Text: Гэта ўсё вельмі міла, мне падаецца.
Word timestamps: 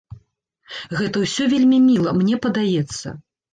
Гэта 1.01 1.17
ўсё 1.27 1.43
вельмі 1.53 1.79
міла, 1.89 2.17
мне 2.23 2.43
падаецца. 2.49 3.17